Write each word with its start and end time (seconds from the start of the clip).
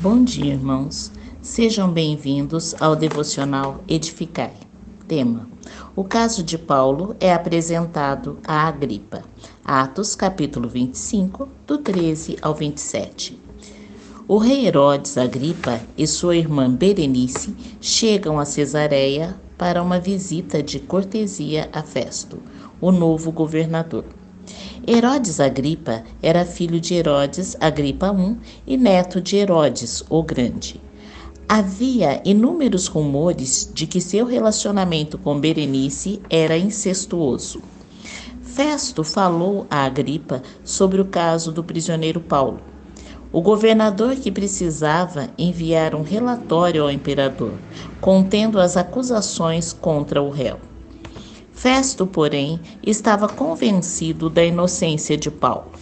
Bom 0.00 0.22
dia, 0.22 0.52
irmãos. 0.52 1.10
Sejam 1.42 1.90
bem-vindos 1.90 2.72
ao 2.80 2.94
devocional 2.94 3.82
Edificai. 3.88 4.52
Tema: 5.08 5.48
O 5.96 6.04
caso 6.04 6.40
de 6.40 6.56
Paulo 6.56 7.16
é 7.18 7.34
apresentado 7.34 8.38
a 8.46 8.68
Agripa. 8.68 9.24
Atos, 9.64 10.14
capítulo 10.14 10.68
25, 10.68 11.48
do 11.66 11.78
13 11.78 12.38
ao 12.40 12.54
27. 12.54 13.40
O 14.28 14.38
rei 14.38 14.68
Herodes 14.68 15.18
Agripa 15.18 15.80
e 15.96 16.06
sua 16.06 16.36
irmã 16.36 16.72
Berenice 16.72 17.56
chegam 17.80 18.38
a 18.38 18.44
Cesareia 18.44 19.34
para 19.56 19.82
uma 19.82 19.98
visita 19.98 20.62
de 20.62 20.78
cortesia 20.78 21.68
a 21.72 21.82
Festo, 21.82 22.40
o 22.80 22.92
novo 22.92 23.32
governador. 23.32 24.04
Herodes 24.86 25.38
Agripa 25.38 26.02
era 26.22 26.44
filho 26.44 26.80
de 26.80 26.94
Herodes 26.94 27.56
Agripa 27.60 28.14
I 28.16 28.36
e 28.66 28.76
neto 28.76 29.20
de 29.20 29.36
Herodes 29.36 30.02
o 30.08 30.22
Grande. 30.22 30.80
Havia 31.48 32.20
inúmeros 32.24 32.86
rumores 32.86 33.70
de 33.72 33.86
que 33.86 34.00
seu 34.00 34.26
relacionamento 34.26 35.18
com 35.18 35.40
Berenice 35.40 36.20
era 36.30 36.56
incestuoso. 36.58 37.62
Festo 38.42 39.04
falou 39.04 39.66
a 39.70 39.84
Agripa 39.84 40.42
sobre 40.64 41.00
o 41.00 41.04
caso 41.04 41.52
do 41.52 41.62
prisioneiro 41.62 42.20
Paulo. 42.20 42.60
O 43.30 43.40
governador 43.40 44.16
que 44.16 44.32
precisava 44.32 45.28
enviar 45.38 45.94
um 45.94 46.02
relatório 46.02 46.82
ao 46.82 46.90
imperador, 46.90 47.52
contendo 48.00 48.58
as 48.58 48.76
acusações 48.76 49.72
contra 49.72 50.22
o 50.22 50.30
réu. 50.30 50.58
Festo, 51.58 52.06
porém, 52.06 52.60
estava 52.86 53.28
convencido 53.28 54.30
da 54.30 54.44
inocência 54.44 55.16
de 55.16 55.28
Paulo. 55.28 55.72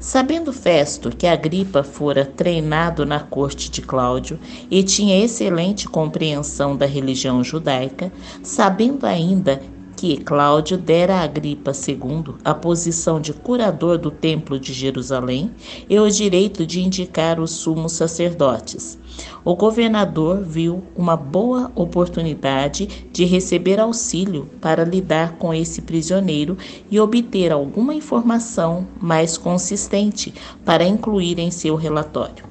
Sabendo 0.00 0.54
Festo 0.54 1.14
que 1.14 1.26
Agripa 1.26 1.82
fora 1.82 2.24
treinado 2.24 3.04
na 3.04 3.20
corte 3.20 3.70
de 3.70 3.82
Cláudio 3.82 4.38
e 4.70 4.82
tinha 4.82 5.22
excelente 5.22 5.86
compreensão 5.86 6.74
da 6.74 6.86
religião 6.86 7.44
judaica, 7.44 8.10
sabendo 8.42 9.04
ainda 9.04 9.60
que 9.96 10.18
Cláudio 10.18 10.76
dera 10.76 11.16
a 11.16 11.22
Agripa 11.22 11.72
II 11.72 12.34
a 12.44 12.52
posição 12.54 13.18
de 13.18 13.32
curador 13.32 13.96
do 13.96 14.10
Templo 14.10 14.60
de 14.60 14.72
Jerusalém 14.72 15.50
e 15.88 15.98
o 15.98 16.08
direito 16.10 16.66
de 16.66 16.82
indicar 16.82 17.40
os 17.40 17.52
sumos 17.52 17.92
sacerdotes. 17.92 18.98
O 19.42 19.56
governador 19.56 20.42
viu 20.42 20.82
uma 20.94 21.16
boa 21.16 21.72
oportunidade 21.74 23.08
de 23.10 23.24
receber 23.24 23.80
auxílio 23.80 24.50
para 24.60 24.84
lidar 24.84 25.36
com 25.38 25.54
esse 25.54 25.80
prisioneiro 25.80 26.58
e 26.90 27.00
obter 27.00 27.50
alguma 27.50 27.94
informação 27.94 28.86
mais 29.00 29.38
consistente 29.38 30.34
para 30.64 30.84
incluir 30.84 31.38
em 31.38 31.50
seu 31.50 31.74
relatório. 31.74 32.44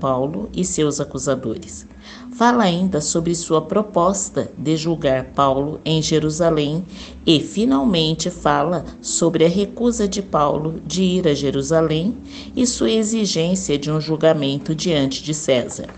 Paulo 0.00 0.50
e 0.52 0.64
seus 0.64 1.00
acusadores. 1.00 1.86
Fala 2.32 2.62
ainda 2.62 3.00
sobre 3.00 3.34
sua 3.34 3.60
proposta 3.60 4.50
de 4.56 4.76
julgar 4.76 5.24
Paulo 5.34 5.80
em 5.84 6.00
Jerusalém 6.00 6.84
e, 7.26 7.40
finalmente, 7.40 8.30
fala 8.30 8.84
sobre 9.02 9.44
a 9.44 9.48
recusa 9.48 10.06
de 10.06 10.22
Paulo 10.22 10.80
de 10.86 11.02
ir 11.02 11.26
a 11.26 11.34
Jerusalém 11.34 12.16
e 12.54 12.64
sua 12.66 12.90
exigência 12.90 13.76
de 13.76 13.90
um 13.90 14.00
julgamento 14.00 14.74
diante 14.74 15.22
de 15.22 15.34
César. 15.34 15.88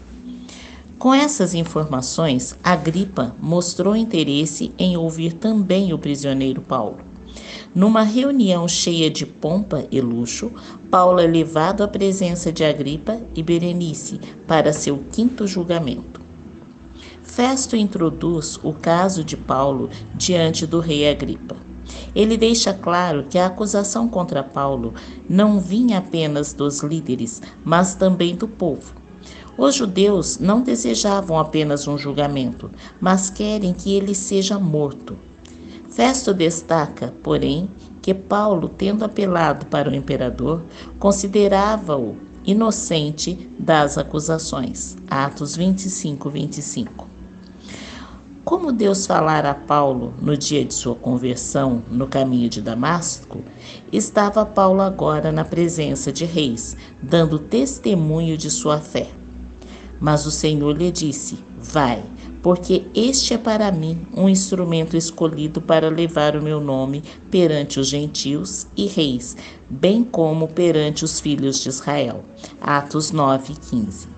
Com 0.98 1.12
essas 1.12 1.55
informações, 1.55 2.55
Agripa 2.62 3.34
mostrou 3.41 3.97
interesse 3.97 4.72
em 4.78 4.97
ouvir 4.97 5.34
também 5.34 5.92
o 5.92 5.98
prisioneiro 5.98 6.61
Paulo. 6.62 7.09
Numa 7.72 8.02
reunião 8.02 8.66
cheia 8.66 9.08
de 9.08 9.24
pompa 9.24 9.86
e 9.92 10.00
luxo, 10.00 10.50
Paulo 10.90 11.20
é 11.20 11.26
levado 11.26 11.84
à 11.84 11.88
presença 11.88 12.52
de 12.52 12.64
Agripa 12.64 13.20
e 13.32 13.44
Berenice 13.44 14.18
para 14.44 14.72
seu 14.72 14.98
quinto 15.12 15.46
julgamento. 15.46 16.20
Festo 17.22 17.77
introduz 17.77 18.58
o 18.64 18.72
caso 18.72 19.22
de 19.22 19.36
Paulo 19.36 19.89
diante 20.17 20.67
do 20.67 20.80
rei 20.80 21.08
Agripa. 21.08 21.56
Ele 22.12 22.36
deixa 22.36 22.74
claro 22.74 23.27
que 23.30 23.39
a 23.39 23.46
acusação 23.46 24.08
contra 24.08 24.42
Paulo 24.42 24.92
não 25.28 25.61
vinha 25.61 25.98
apenas 25.98 26.52
dos 26.52 26.80
líderes, 26.80 27.40
mas 27.64 27.95
também 27.95 28.34
do 28.34 28.48
povo. 28.48 28.95
Os 29.56 29.77
judeus 29.77 30.40
não 30.40 30.61
desejavam 30.61 31.39
apenas 31.39 31.86
um 31.86 31.96
julgamento, 31.96 32.68
mas 33.00 33.30
querem 33.30 33.72
que 33.72 33.95
ele 33.95 34.14
seja 34.14 34.58
morto. 34.58 35.16
Festo 36.00 36.33
destaca, 36.33 37.12
porém, 37.22 37.68
que 38.00 38.14
Paulo, 38.14 38.70
tendo 38.70 39.05
apelado 39.05 39.66
para 39.66 39.90
o 39.90 39.94
imperador, 39.94 40.62
considerava-o 40.98 42.16
inocente 42.42 43.50
das 43.58 43.98
acusações. 43.98 44.96
Atos 45.10 45.55
25, 45.55 46.30
25. 46.30 47.06
Como 48.42 48.72
Deus 48.72 49.06
falara 49.06 49.50
a 49.50 49.55
Paulo 49.55 50.14
no 50.22 50.39
dia 50.39 50.64
de 50.64 50.72
sua 50.72 50.94
conversão 50.94 51.83
no 51.90 52.06
caminho 52.06 52.48
de 52.48 52.62
Damasco, 52.62 53.44
estava 53.92 54.46
Paulo 54.46 54.80
agora 54.80 55.30
na 55.30 55.44
presença 55.44 56.10
de 56.10 56.24
reis, 56.24 56.78
dando 57.02 57.39
testemunho 57.39 58.39
de 58.39 58.50
sua 58.50 58.78
fé. 58.78 59.10
Mas 60.00 60.24
o 60.24 60.30
Senhor 60.30 60.74
lhe 60.74 60.90
disse: 60.90 61.44
Vai, 61.58 62.02
porque 62.42 62.86
este 62.95 63.34
é 63.34 63.39
para 63.39 63.70
mim 63.70 64.06
um 64.14 64.28
instrumento 64.28 64.96
escolhido 64.96 65.61
para 65.61 65.89
levar 65.89 66.36
o 66.36 66.42
meu 66.42 66.61
nome 66.61 67.02
perante 67.30 67.78
os 67.78 67.89
gentios 67.89 68.67
e 68.77 68.86
reis, 68.86 69.36
bem 69.68 70.02
como 70.02 70.48
perante 70.48 71.05
os 71.05 71.20
filhos 71.20 71.61
de 71.61 71.68
Israel. 71.68 72.24
Atos 72.61 73.11
9, 73.11 73.55
15. 73.70 74.08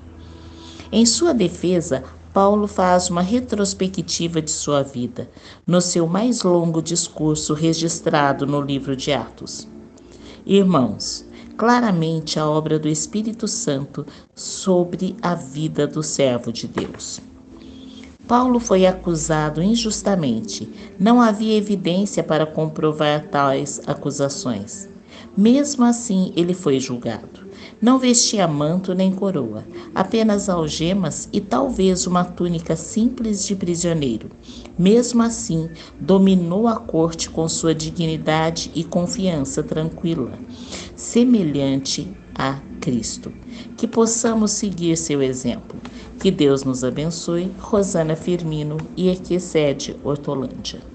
Em 0.93 1.05
sua 1.07 1.33
defesa, 1.33 2.05
Paulo 2.33 2.67
faz 2.67 3.11
uma 3.11 3.23
retrospectiva 3.23 4.41
de 4.41 4.51
sua 4.51 4.83
vida 4.83 5.29
no 5.67 5.81
seu 5.81 6.07
mais 6.07 6.43
longo 6.43 6.81
discurso 6.81 7.53
registrado 7.55 8.47
no 8.47 8.61
livro 8.61 8.97
de 8.97 9.13
Atos. 9.13 9.69
Irmãos, 10.47 11.27
claramente 11.57 12.39
a 12.39 12.49
obra 12.49 12.79
do 12.79 12.89
Espírito 12.89 13.47
Santo 13.47 14.07
sobre 14.35 15.15
a 15.21 15.35
vida 15.35 15.87
do 15.87 16.03
servo 16.03 16.53
de 16.53 16.67
Deus. 16.67 17.32
Paulo 18.27 18.61
foi 18.61 18.87
acusado 18.87 19.63
injustamente. 19.63 20.69
Não 20.99 21.21
havia 21.21 21.57
evidência 21.57 22.23
para 22.23 22.47
comprovar 22.47 23.29
tais 23.29 23.81
acusações. 23.87 24.89
Mesmo 25.37 25.85
assim, 25.85 26.33
ele 26.37 26.55
foi 26.55 26.79
julgado. 26.79 27.43
Não 27.81 27.99
vestia 27.99 28.47
manto 28.47 28.95
nem 28.95 29.11
coroa, 29.11 29.65
apenas 29.93 30.49
algemas 30.49 31.29
e 31.33 31.41
talvez 31.41 32.07
uma 32.07 32.25
túnica 32.25 32.77
simples 32.77 33.45
de 33.45 33.57
prisioneiro. 33.57 34.31
Mesmo 34.79 35.23
assim, 35.23 35.69
dominou 35.99 36.69
a 36.69 36.77
corte 36.77 37.29
com 37.29 37.49
sua 37.49 37.75
dignidade 37.75 38.71
e 38.75 38.85
confiança 38.85 39.63
tranquila, 39.65 40.39
semelhante 40.95 42.17
a 42.35 42.61
Cristo. 42.81 43.33
Que 43.77 43.87
possamos 43.87 44.53
seguir 44.53 44.97
seu 44.97 45.23
exemplo. 45.23 45.81
Que 46.19 46.31
Deus 46.31 46.65
nos 46.65 46.85
abençoe. 46.85 47.51
Rosana 47.59 48.17
Firmino 48.17 48.77
e 48.97 49.09
Equicede 49.09 49.97
Hortolândia. 50.03 50.92